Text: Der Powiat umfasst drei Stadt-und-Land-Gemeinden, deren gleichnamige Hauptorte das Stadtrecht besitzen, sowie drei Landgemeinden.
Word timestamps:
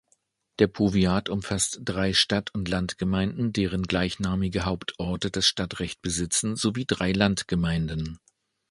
Der 0.57 0.65
Powiat 0.65 1.29
umfasst 1.29 1.81
drei 1.83 2.13
Stadt-und-Land-Gemeinden, 2.13 3.53
deren 3.53 3.83
gleichnamige 3.83 4.65
Hauptorte 4.65 5.29
das 5.29 5.45
Stadtrecht 5.45 6.01
besitzen, 6.01 6.55
sowie 6.55 6.85
drei 6.87 7.11
Landgemeinden. 7.11 8.17